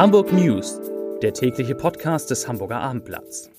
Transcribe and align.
Hamburg 0.00 0.32
News, 0.32 0.80
der 1.20 1.34
tägliche 1.34 1.74
Podcast 1.74 2.30
des 2.30 2.48
Hamburger 2.48 2.80
Abendblatts. 2.80 3.50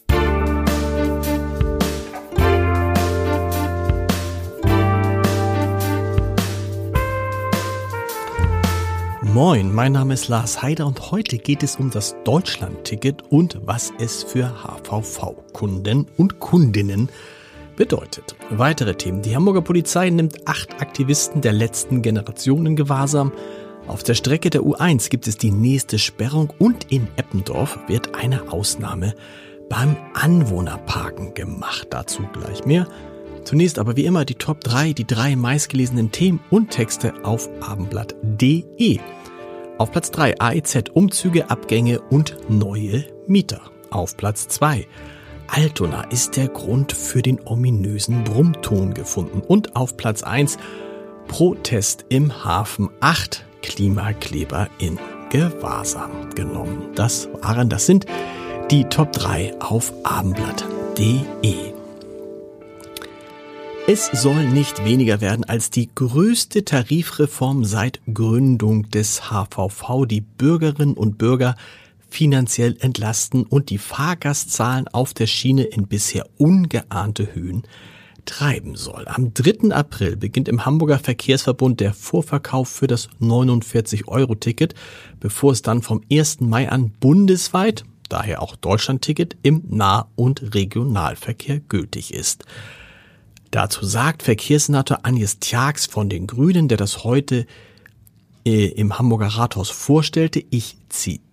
Moin, 9.22 9.72
mein 9.72 9.92
Name 9.92 10.16
ist 10.16 10.30
Lars 10.30 10.64
Heider 10.64 10.88
und 10.88 11.12
heute 11.12 11.38
geht 11.38 11.62
es 11.62 11.76
um 11.76 11.92
das 11.92 12.16
Deutschland-Ticket 12.24 13.22
und 13.30 13.60
was 13.66 13.94
es 14.00 14.24
für 14.24 14.52
HVV-Kunden 14.64 16.08
und 16.18 16.40
Kundinnen 16.40 17.10
bedeutet. 17.76 18.36
Weitere 18.50 18.96
Themen. 18.96 19.22
Die 19.22 19.36
Hamburger 19.36 19.62
Polizei 19.62 20.10
nimmt 20.10 20.48
acht 20.48 20.82
Aktivisten 20.82 21.42
der 21.42 21.54
letzten 21.54 22.02
Generation 22.02 22.66
in 22.66 22.76
Gewahrsam. 22.76 23.32
Auf 23.92 24.04
der 24.04 24.14
Strecke 24.14 24.50
der 24.50 24.62
U1 24.62 25.10
gibt 25.10 25.28
es 25.28 25.36
die 25.36 25.52
nächste 25.52 26.00
Sperrung 26.00 26.54
und 26.60 26.94
in 26.94 27.10
Eppendorf 27.18 27.78
wird 27.88 28.16
eine 28.16 28.50
Ausnahme 28.54 29.16
beim 29.68 29.98
Anwohnerparken 30.14 31.34
gemacht. 31.34 31.88
Dazu 31.90 32.24
gleich 32.32 32.64
mehr. 32.64 32.88
Zunächst 33.44 33.80
aber 33.80 33.98
wie 33.98 34.06
immer 34.06 34.24
die 34.24 34.36
Top 34.36 34.62
3, 34.62 34.94
die 34.94 35.06
drei 35.06 35.36
meistgelesenen 35.36 36.10
Themen 36.10 36.40
und 36.50 36.70
Texte 36.70 37.14
auf 37.26 37.50
abendblatt.de. 37.60 39.00
Auf 39.78 39.92
Platz 39.92 40.10
3 40.12 40.40
AEZ 40.40 40.90
Umzüge, 40.94 41.50
Abgänge 41.50 42.00
und 42.00 42.38
neue 42.48 43.04
Mieter. 43.28 43.60
Auf 43.90 44.16
Platz 44.16 44.48
2 44.48 44.88
Altona 45.48 46.04
ist 46.04 46.38
der 46.38 46.48
Grund 46.48 46.94
für 46.94 47.22
den 47.22 47.46
ominösen 47.46 48.24
Brummton 48.24 48.94
gefunden. 48.94 49.42
Und 49.46 49.76
auf 49.76 49.98
Platz 49.98 50.24
1 50.24 50.58
Protest 51.28 52.06
im 52.08 52.46
Hafen 52.46 52.90
8 53.02 53.48
Klimakleber 53.62 54.70
in 54.80 55.00
Gewahrsam 55.30 56.30
genommen. 56.36 56.90
Das 56.96 57.30
waren, 57.42 57.70
das 57.70 57.86
sind 57.86 58.06
die 58.70 58.86
Top 58.86 59.12
3 59.14 59.60
auf 59.60 59.94
abendblatt.de. 60.04 61.74
Es 63.88 64.06
soll 64.14 64.46
nicht 64.46 64.86
weniger 64.86 65.22
werden 65.22 65.44
als 65.44 65.70
die 65.70 65.90
größte 65.94 66.64
Tarifreform 66.64 67.66
seit 67.66 68.00
Gründung 68.14 68.90
des 68.90 69.30
HVV. 69.32 70.06
Die 70.06 70.22
Bürgerinnen 70.22 70.94
und 70.94 71.18
Bürger 71.18 71.56
finanziell 72.10 72.78
entlasten 72.80 73.44
und 73.44 73.70
die 73.70 73.78
Fahrgastzahlen 73.78 74.88
auf 74.90 75.14
der 75.14 75.28
Schiene 75.28 75.64
in 75.64 75.88
bisher 75.88 76.26
ungeahnte 76.38 77.34
Höhen 77.34 77.64
treiben 78.26 78.76
soll. 78.76 79.08
Am 79.08 79.34
3. 79.34 79.72
April 79.74 80.16
beginnt 80.16 80.48
im 80.48 80.66
Hamburger 80.66 81.00
Verkehrsverbund 81.00 81.80
der 81.80 81.94
Vorverkauf 81.94 82.70
für 82.70 82.88
das 82.88 83.10
49-Euro-Ticket, 83.20 84.76
bevor 85.20 85.52
es 85.52 85.62
dann 85.62 85.82
vom 85.82 86.02
1. 86.12 86.42
Mai 86.42 86.70
an 86.70 86.92
bundesweit, 87.00 87.86
daher 88.10 88.42
auch 88.42 88.56
Deutschland-Ticket, 88.56 89.38
im 89.44 89.64
Nah- 89.70 90.08
und 90.16 90.54
Regionalverkehr 90.54 91.60
gültig 91.60 92.14
ist. 92.14 92.46
Dazu 93.52 93.86
sagt 93.86 94.24
Verkehrssenator 94.24 95.00
Agnes 95.04 95.40
Tjax 95.40 95.86
von 95.86 96.10
den 96.10 96.28
Grünen, 96.28 96.68
der 96.68 96.78
das 96.78 97.04
heute 97.04 97.46
äh, 98.46 98.68
im 98.68 98.98
Hamburger 98.98 99.28
Rathaus 99.28 99.70
vorstellte, 99.70 100.44
ich 100.50 100.78
zitiere, 100.90 101.31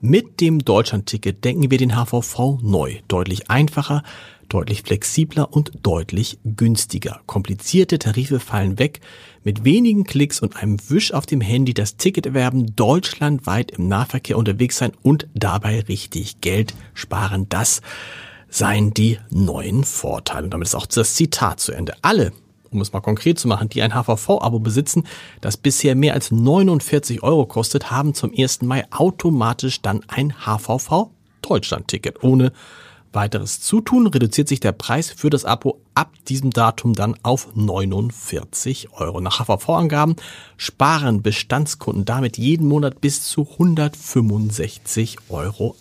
mit 0.00 0.40
dem 0.40 0.58
Deutschland-Ticket 0.60 1.44
denken 1.44 1.70
wir 1.70 1.78
den 1.78 1.96
HVV 1.96 2.60
neu, 2.62 2.98
deutlich 3.08 3.50
einfacher, 3.50 4.02
deutlich 4.48 4.82
flexibler 4.82 5.52
und 5.52 5.72
deutlich 5.82 6.38
günstiger. 6.44 7.20
Komplizierte 7.26 7.98
Tarife 7.98 8.38
fallen 8.38 8.78
weg. 8.78 9.00
Mit 9.44 9.64
wenigen 9.64 10.04
Klicks 10.04 10.40
und 10.40 10.56
einem 10.56 10.78
Wisch 10.90 11.12
auf 11.12 11.26
dem 11.26 11.40
Handy 11.40 11.74
das 11.74 11.96
Ticket 11.96 12.26
erwerben, 12.26 12.76
deutschlandweit 12.76 13.70
im 13.72 13.88
Nahverkehr 13.88 14.36
unterwegs 14.36 14.76
sein 14.76 14.92
und 15.02 15.26
dabei 15.34 15.80
richtig 15.80 16.40
Geld 16.40 16.74
sparen. 16.94 17.48
Das 17.48 17.80
seien 18.48 18.92
die 18.92 19.18
neuen 19.30 19.84
Vorteile. 19.84 20.44
Und 20.44 20.50
damit 20.50 20.68
ist 20.68 20.74
auch 20.74 20.86
das 20.86 21.14
Zitat 21.14 21.58
zu 21.58 21.72
Ende. 21.72 21.94
Alle 22.02 22.32
um 22.72 22.80
es 22.80 22.92
mal 22.92 23.00
konkret 23.00 23.38
zu 23.38 23.48
machen, 23.48 23.68
die 23.68 23.82
ein 23.82 23.92
HVV-Abo 23.94 24.58
besitzen, 24.58 25.04
das 25.40 25.56
bisher 25.56 25.94
mehr 25.94 26.14
als 26.14 26.30
49 26.30 27.22
Euro 27.22 27.46
kostet, 27.46 27.90
haben 27.90 28.14
zum 28.14 28.32
1. 28.36 28.62
Mai 28.62 28.84
automatisch 28.90 29.82
dann 29.82 30.02
ein 30.08 30.34
HVV 30.46 31.10
Deutschland-Ticket 31.42 32.22
ohne 32.22 32.52
weiteres 33.12 33.60
Zutun 33.60 34.06
reduziert 34.06 34.48
sich 34.48 34.60
der 34.60 34.72
Preis 34.72 35.10
für 35.10 35.30
das 35.30 35.44
Abo 35.44 35.81
ab 35.94 36.12
diesem 36.28 36.50
Datum 36.50 36.94
dann 36.94 37.16
auf 37.22 37.48
49 37.54 38.92
Euro. 38.92 39.20
Nach 39.20 39.40
HVV-Angaben 39.40 40.16
sparen 40.56 41.22
Bestandskunden 41.22 42.04
damit 42.04 42.38
jeden 42.38 42.66
Monat 42.66 43.00
bis 43.00 43.24
zu 43.24 43.42
165,80 43.42 45.18
Euro. 45.28 45.76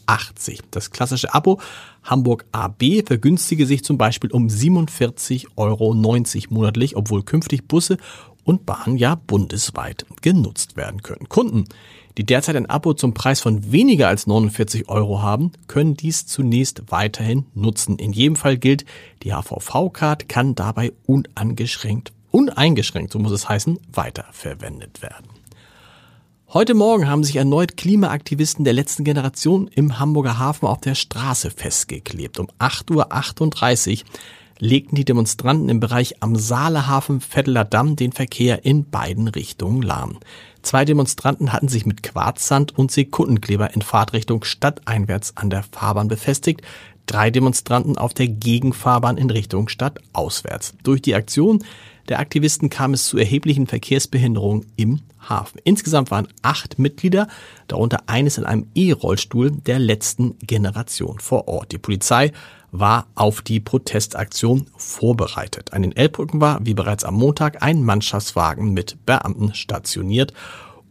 Das 0.72 0.92
klassische 0.92 1.34
Abo 1.34 1.60
Hamburg 2.04 2.46
AB 2.52 3.04
vergünstige 3.06 3.66
sich 3.66 3.84
zum 3.84 3.98
Beispiel 3.98 4.32
um 4.32 4.48
47,90 4.48 5.48
Euro 5.56 5.94
monatlich, 6.50 6.96
obwohl 6.96 7.24
künftig 7.24 7.68
Busse 7.68 7.98
und 8.44 8.66
Bahnen 8.66 8.98
ja 8.98 9.16
bundesweit 9.16 10.06
genutzt 10.22 10.76
werden 10.78 11.02
können. 11.02 11.30
Kunden, 11.30 11.66
die 12.18 12.26
derzeit 12.26 12.56
ein 12.56 12.70
Abo 12.70 12.94
zum 12.94 13.14
Preis 13.14 13.42
von 13.42 13.72
weniger 13.72 14.08
als 14.08 14.28
49 14.28 14.90
Euro 14.90 15.22
haben, 15.22 15.52
können 15.68 15.96
dies 15.96 16.26
zunächst 16.26 16.84
weiterhin 16.90 17.46
nutzen. 17.54 17.98
In 17.98 18.14
jedem 18.14 18.36
Fall 18.36 18.58
gilt, 18.58 18.86
die 19.24 19.34
HVV-Card 19.34 20.28
kann 20.28 20.56
dabei 20.56 20.92
uneingeschränkt, 21.06 22.12
uneingeschränkt, 22.32 23.14
so 23.14 23.20
muss 23.20 23.32
es 23.32 23.48
heißen, 23.48 23.80
weiterverwendet 23.92 25.02
werden. 25.02 25.28
Heute 26.54 26.74
Morgen 26.74 27.08
haben 27.08 27.24
sich 27.24 27.38
erneut 27.38 27.78
Klimaaktivisten 27.78 28.66
der 28.66 28.74
letzten 28.74 29.06
Generation 29.06 29.70
im 29.70 30.00
Hamburger 30.00 30.38
Hafen 30.38 30.68
auf 30.68 30.82
der 30.82 30.96
Straße 30.96 31.50
festgeklebt. 31.50 32.40
Um 32.40 32.48
8.38 32.60 34.02
Uhr 34.02 34.10
legten 34.62 34.96
die 34.96 35.06
Demonstranten 35.06 35.70
im 35.70 35.80
Bereich 35.80 36.22
am 36.22 36.36
Saalehafen 36.36 37.20
Vetteler 37.20 37.66
Damm 37.66 37.96
den 37.96 38.12
Verkehr 38.12 38.64
in 38.64 38.90
beiden 38.90 39.28
Richtungen 39.28 39.82
lahm. 39.82 40.20
Zwei 40.62 40.86
Demonstranten 40.86 41.52
hatten 41.52 41.68
sich 41.68 41.88
mit 41.88 42.04
Quarzsand 42.04 42.78
und 42.78 42.92
Sekundenkleber 42.92 43.74
in 43.74 43.82
Fahrtrichtung 43.82 44.44
stadteinwärts 44.44 45.36
an 45.36 45.50
der 45.50 45.64
Fahrbahn 45.64 46.08
befestigt, 46.08 46.62
drei 47.08 47.32
Demonstranten 47.32 47.98
auf 47.98 48.14
der 48.14 48.28
Gegenfahrbahn 48.28 49.18
in 49.18 49.32
Richtung 49.32 49.68
stadtauswärts. 49.68 50.76
Durch 50.84 51.02
die 51.02 51.16
Aktion 51.16 51.64
der 52.08 52.20
Aktivisten 52.20 52.70
kam 52.70 52.94
es 52.94 53.06
zu 53.06 53.18
erheblichen 53.18 53.66
Verkehrsbehinderungen 53.66 54.68
im 54.76 55.00
Hafen. 55.28 55.60
Insgesamt 55.64 56.12
waren 56.12 56.28
acht 56.42 56.80
Mitglieder, 56.80 57.28
darunter 57.68 58.04
eines 58.08 58.38
in 58.38 58.46
einem 58.46 58.68
E-Rollstuhl 58.76 59.52
der 59.52 59.80
letzten 59.80 60.38
Generation 60.40 61.20
vor 61.20 61.48
Ort. 61.48 61.72
Die 61.72 61.78
Polizei 61.78 62.32
war 62.72 63.08
auf 63.16 63.42
die 63.42 63.60
Protestaktion 63.60 64.68
vorbereitet. 64.78 65.74
An 65.74 65.82
den 65.82 65.96
Elbbrücken 65.96 66.42
war, 66.42 66.60
wie 66.66 66.74
bereits 66.74 67.04
am 67.04 67.16
Montag, 67.16 67.62
ein 67.62 67.84
Mannschaftswagen 67.84 68.72
mit 68.72 69.06
Beamten 69.06 69.54
stationiert 69.54 70.34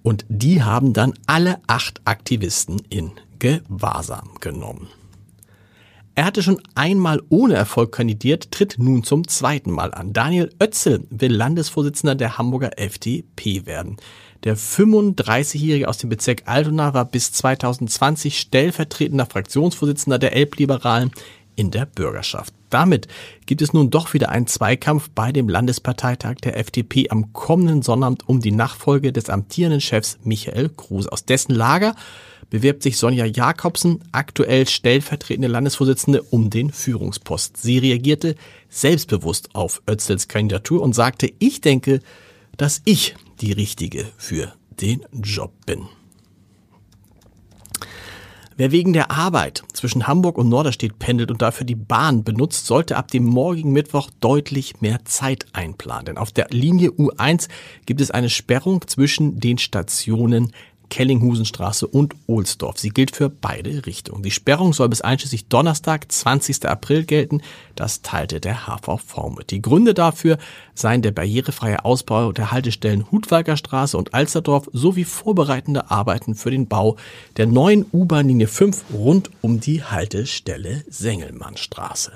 und 0.02 0.24
die 0.28 0.62
haben 0.62 0.92
dann 0.92 1.14
alle 1.26 1.58
acht 1.66 2.00
Aktivisten 2.04 2.80
in 2.88 3.12
Gewahrsam 3.38 4.30
genommen. 4.41 4.88
Er 6.20 6.26
hatte 6.26 6.42
schon 6.42 6.60
einmal 6.75 7.22
ohne 7.31 7.54
Erfolg 7.54 7.92
kandidiert, 7.92 8.50
tritt 8.50 8.76
nun 8.78 9.04
zum 9.04 9.26
zweiten 9.26 9.70
Mal 9.70 9.94
an. 9.94 10.12
Daniel 10.12 10.50
Oetzel 10.60 11.06
will 11.08 11.32
Landesvorsitzender 11.32 12.14
der 12.14 12.36
Hamburger 12.36 12.78
FDP 12.78 13.64
werden. 13.64 13.97
Der 14.44 14.54
35-Jährige 14.54 15.88
aus 15.88 15.97
dem 15.97 16.10
Bezirk 16.10 16.42
Altona 16.44 16.92
war 16.92 17.06
bis 17.06 17.32
2020 17.32 18.38
stellvertretender 18.38 19.25
Fraktionsvorsitzender 19.25 20.19
der 20.19 20.36
Elbliberalen 20.36 21.10
in 21.56 21.70
der 21.70 21.86
Bürgerschaft. 21.86 22.53
Damit 22.69 23.09
gibt 23.47 23.62
es 23.62 23.72
nun 23.72 23.88
doch 23.88 24.12
wieder 24.12 24.28
einen 24.28 24.47
Zweikampf 24.47 25.09
bei 25.14 25.32
dem 25.32 25.48
Landesparteitag 25.48 26.34
der 26.44 26.59
FDP 26.59 27.09
am 27.09 27.32
kommenden 27.32 27.80
Sonnabend 27.80 28.28
um 28.28 28.41
die 28.41 28.53
Nachfolge 28.53 29.15
des 29.15 29.30
amtierenden 29.30 29.80
Chefs 29.80 30.18
Michael 30.22 30.68
Kruse. 30.68 31.10
Aus 31.10 31.24
dessen 31.24 31.54
Lager 31.54 31.95
bewirbt 32.50 32.82
sich 32.82 32.98
Sonja 32.98 33.24
Jakobsen, 33.24 34.00
aktuell 34.12 34.68
stellvertretende 34.68 35.48
Landesvorsitzende, 35.48 36.22
um 36.22 36.50
den 36.50 36.70
Führungspost. 36.70 37.56
Sie 37.56 37.78
reagierte 37.78 38.34
selbstbewusst 38.68 39.54
auf 39.54 39.82
Özels 39.88 40.28
Kandidatur 40.28 40.82
und 40.82 40.94
sagte, 40.94 41.32
ich 41.38 41.60
denke, 41.60 42.00
dass 42.56 42.82
ich 42.84 43.14
die 43.41 43.52
Richtige 43.52 44.06
für 44.18 44.52
den 44.80 45.06
Job 45.12 45.52
bin. 45.64 45.88
Wer 48.60 48.72
wegen 48.72 48.92
der 48.92 49.10
Arbeit 49.10 49.62
zwischen 49.72 50.06
Hamburg 50.06 50.36
und 50.36 50.50
Norderstedt 50.50 50.98
pendelt 50.98 51.30
und 51.30 51.41
dafür 51.41 51.64
die 51.64 51.74
Bahn 51.74 52.24
benutzt, 52.24 52.66
sollte 52.66 52.98
ab 52.98 53.10
dem 53.10 53.24
morgigen 53.24 53.72
Mittwoch 53.72 54.10
deutlich 54.20 54.82
mehr 54.82 55.02
Zeit 55.06 55.47
einplanen. 55.54 56.04
Denn 56.04 56.18
auf 56.18 56.30
der 56.30 56.48
Linie 56.50 56.91
U1 56.91 57.48
gibt 57.86 58.02
es 58.02 58.10
eine 58.10 58.28
Sperrung 58.28 58.86
zwischen 58.86 59.41
den 59.41 59.56
Stationen 59.56 60.52
Kellinghusenstraße 60.91 61.87
und 61.87 62.15
Ohlsdorf. 62.27 62.78
Sie 62.78 62.91
gilt 62.91 63.16
für 63.16 63.31
beide 63.31 63.87
Richtungen. 63.87 64.22
Die 64.22 64.31
Sperrung 64.31 64.75
soll 64.75 64.91
bis 64.91 65.01
einschließlich 65.01 65.47
Donnerstag, 65.47 66.13
20. 66.13 66.66
April 66.66 67.04
gelten. 67.04 67.41
Das 67.75 68.03
teilte 68.03 68.41
der 68.41 68.66
HVV 68.66 69.31
mit. 69.39 69.51
Die 69.51 69.63
Gründe 69.63 69.95
dafür 69.95 70.37
seien 70.75 71.01
der 71.01 71.13
barrierefreie 71.13 71.84
Ausbau 71.84 72.33
der 72.33 72.51
Haltestellen 72.51 73.10
Hutwalker 73.10 73.57
Straße 73.57 73.97
und 73.97 74.13
Alsterdorf 74.13 74.69
sowie 74.72 75.04
vorbereitende 75.04 75.91
Arbeiten 75.91 76.34
für 76.34 76.51
den 76.51 76.69
Bau 76.69 76.97
der 77.39 77.47
neuen 77.47 77.86
U-Bahn-Linie 77.93 78.48
5 78.48 78.84
rund 78.93 79.31
um 79.41 79.60
die 79.60 79.83
Haltestelle 79.83 80.84
Sengelmannstraße. 80.89 82.13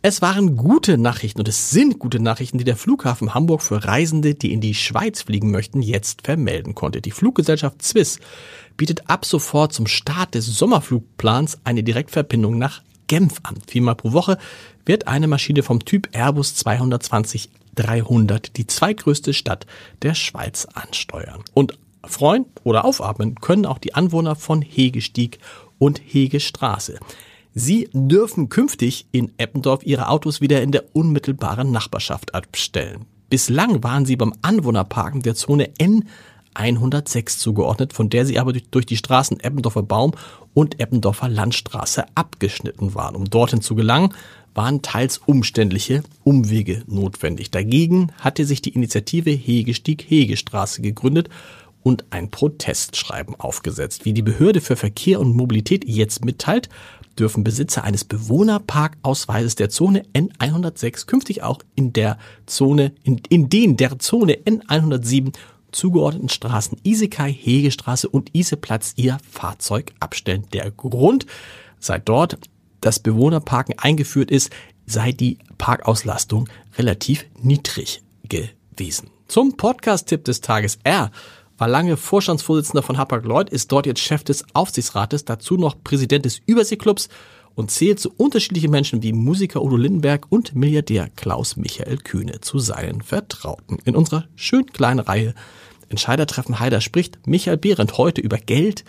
Es 0.00 0.22
waren 0.22 0.56
gute 0.56 0.96
Nachrichten 0.96 1.40
und 1.40 1.48
es 1.48 1.70
sind 1.70 1.98
gute 1.98 2.20
Nachrichten, 2.20 2.58
die 2.58 2.64
der 2.64 2.76
Flughafen 2.76 3.34
Hamburg 3.34 3.62
für 3.62 3.84
Reisende, 3.84 4.36
die 4.36 4.52
in 4.52 4.60
die 4.60 4.74
Schweiz 4.74 5.22
fliegen 5.22 5.50
möchten, 5.50 5.82
jetzt 5.82 6.22
vermelden 6.22 6.76
konnte. 6.76 7.00
Die 7.00 7.10
Fluggesellschaft 7.10 7.82
Swiss 7.82 8.20
bietet 8.76 9.10
ab 9.10 9.24
sofort 9.24 9.72
zum 9.72 9.88
Start 9.88 10.36
des 10.36 10.46
Sommerflugplans 10.46 11.58
eine 11.64 11.82
Direktverbindung 11.82 12.58
nach 12.58 12.82
Genf 13.08 13.40
an. 13.42 13.56
Viermal 13.66 13.96
pro 13.96 14.12
Woche 14.12 14.38
wird 14.86 15.08
eine 15.08 15.26
Maschine 15.26 15.64
vom 15.64 15.84
Typ 15.84 16.08
Airbus 16.12 16.54
220 16.54 17.50
300 17.74 18.56
die 18.56 18.68
zweitgrößte 18.68 19.34
Stadt 19.34 19.66
der 20.02 20.14
Schweiz 20.14 20.68
ansteuern. 20.74 21.42
Und 21.54 21.76
freuen 22.04 22.46
oder 22.62 22.84
aufatmen 22.84 23.34
können 23.40 23.66
auch 23.66 23.78
die 23.78 23.94
Anwohner 23.94 24.36
von 24.36 24.62
Hegestieg 24.62 25.40
und 25.78 26.00
Hegestraße. 26.04 27.00
Sie 27.60 27.88
dürfen 27.92 28.50
künftig 28.50 29.06
in 29.10 29.32
Eppendorf 29.36 29.84
ihre 29.84 30.10
Autos 30.10 30.40
wieder 30.40 30.62
in 30.62 30.70
der 30.70 30.84
unmittelbaren 30.92 31.72
Nachbarschaft 31.72 32.32
abstellen. 32.32 33.04
Bislang 33.30 33.82
waren 33.82 34.06
sie 34.06 34.14
beim 34.14 34.32
Anwohnerparken 34.42 35.22
der 35.22 35.34
Zone 35.34 35.70
N106 36.54 37.38
zugeordnet, 37.38 37.92
von 37.92 38.10
der 38.10 38.26
sie 38.26 38.38
aber 38.38 38.52
durch 38.52 38.86
die 38.86 38.96
Straßen 38.96 39.40
Eppendorfer 39.40 39.82
Baum 39.82 40.12
und 40.54 40.78
Eppendorfer 40.78 41.28
Landstraße 41.28 42.04
abgeschnitten 42.14 42.94
waren. 42.94 43.16
Um 43.16 43.24
dorthin 43.24 43.60
zu 43.60 43.74
gelangen, 43.74 44.14
waren 44.54 44.80
teils 44.80 45.18
umständliche 45.26 46.04
Umwege 46.22 46.84
notwendig. 46.86 47.50
Dagegen 47.50 48.12
hatte 48.20 48.44
sich 48.44 48.62
die 48.62 48.74
Initiative 48.74 49.30
Hegestieg-Hegestraße 49.30 50.80
gegründet 50.80 51.28
und 51.82 52.04
ein 52.10 52.30
Protestschreiben 52.30 53.34
aufgesetzt. 53.38 54.04
Wie 54.04 54.12
die 54.12 54.22
Behörde 54.22 54.60
für 54.60 54.76
Verkehr 54.76 55.20
und 55.20 55.36
Mobilität 55.36 55.88
jetzt 55.88 56.24
mitteilt, 56.24 56.68
dürfen 57.18 57.44
Besitzer 57.44 57.84
eines 57.84 58.04
Bewohnerparkausweises 58.04 59.56
der 59.56 59.70
Zone 59.70 60.04
N106 60.14 61.06
künftig 61.06 61.42
auch 61.42 61.60
in 61.74 61.92
der 61.92 62.18
Zone, 62.46 62.92
in, 63.02 63.20
in 63.28 63.48
den 63.48 63.76
der 63.76 63.98
Zone 63.98 64.34
N107 64.34 65.32
zugeordneten 65.72 66.28
Straßen 66.28 66.78
Isekai, 66.82 67.32
Hegestraße 67.32 68.08
und 68.08 68.34
Iseplatz 68.34 68.94
ihr 68.96 69.18
Fahrzeug 69.30 69.92
abstellen. 70.00 70.46
Der 70.52 70.70
Grund, 70.70 71.26
seit 71.78 72.08
dort 72.08 72.38
das 72.80 73.00
Bewohnerparken 73.00 73.78
eingeführt 73.78 74.30
ist, 74.30 74.50
sei 74.86 75.12
die 75.12 75.38
Parkauslastung 75.58 76.48
relativ 76.78 77.26
niedrig 77.40 78.02
gewesen. 78.28 79.10
Zum 79.26 79.56
Podcast-Tipp 79.56 80.24
des 80.24 80.40
Tages 80.40 80.78
R 80.84 81.10
war 81.58 81.68
lange 81.68 81.96
Vorstandsvorsitzender 81.96 82.82
von 82.82 82.96
Hapag-Lloyd, 82.96 83.50
ist 83.50 83.70
dort 83.72 83.86
jetzt 83.86 84.00
Chef 84.00 84.24
des 84.24 84.44
Aufsichtsrates, 84.54 85.24
dazu 85.24 85.56
noch 85.56 85.82
Präsident 85.82 86.24
des 86.24 86.40
Überseeklubs 86.46 87.08
und 87.56 87.72
zählt 87.72 87.98
zu 87.98 88.12
unterschiedlichen 88.16 88.70
Menschen 88.70 89.02
wie 89.02 89.12
Musiker 89.12 89.62
Udo 89.62 89.76
Lindenberg 89.76 90.26
und 90.30 90.54
Milliardär 90.54 91.08
Klaus 91.16 91.56
Michael 91.56 91.98
Kühne 91.98 92.40
zu 92.40 92.60
seinen 92.60 93.02
Vertrauten. 93.02 93.78
In 93.84 93.96
unserer 93.96 94.24
schön 94.36 94.66
kleinen 94.66 95.00
Reihe 95.00 95.34
Entscheidertreffen 95.88 96.60
Heider 96.60 96.80
spricht 96.80 97.26
Michael 97.26 97.56
Behrendt 97.56 97.98
heute 97.98 98.20
über 98.20 98.36
Geld, 98.36 98.84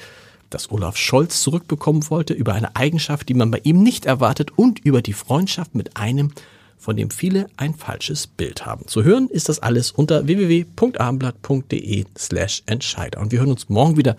das 0.49 0.71
Olaf 0.71 0.97
Scholz 0.97 1.41
zurückbekommen 1.41 2.09
wollte, 2.09 2.33
über 2.33 2.53
eine 2.53 2.75
Eigenschaft, 2.75 3.29
die 3.29 3.33
man 3.33 3.51
bei 3.51 3.61
ihm 3.63 3.81
nicht 3.81 4.05
erwartet 4.05 4.51
und 4.55 4.79
über 4.79 5.01
die 5.01 5.13
Freundschaft 5.13 5.75
mit 5.75 5.97
einem, 5.97 6.31
von 6.79 6.95
dem 6.95 7.11
viele 7.11 7.47
ein 7.57 7.75
falsches 7.75 8.25
Bild 8.25 8.65
haben. 8.65 8.87
Zu 8.87 9.03
hören 9.03 9.27
ist 9.27 9.49
das 9.49 9.59
alles 9.59 9.91
unter 9.91 10.25
www.abendblatt.de 10.25 12.05
slash 12.17 12.63
Entscheider. 12.65 13.19
Und 13.19 13.31
wir 13.31 13.39
hören 13.39 13.51
uns 13.51 13.69
morgen 13.69 13.97
wieder 13.97 14.15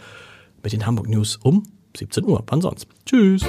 mit 0.63 0.73
den 0.73 0.87
Hamburg 0.87 1.09
News 1.09 1.37
um 1.43 1.65
17 1.97 2.25
Uhr. 2.25 2.45
Wann 2.47 2.61
sonst? 2.61 2.87
Tschüss. 3.07 3.43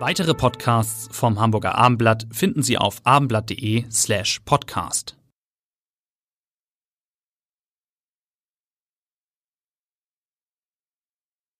Weitere 0.00 0.34
Podcasts 0.34 1.08
vom 1.12 1.38
Hamburger 1.38 1.76
Abendblatt 1.76 2.26
finden 2.32 2.62
Sie 2.62 2.78
auf 2.78 3.00
abendblatt.de 3.04 3.84
slash 3.90 4.40
podcast. 4.46 5.19